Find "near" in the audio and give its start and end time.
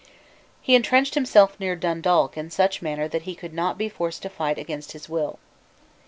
1.59-1.75